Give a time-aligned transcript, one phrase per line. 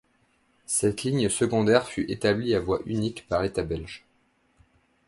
[0.65, 4.03] Cette ligne secondaire fut établie à voie unique par l'État Belge.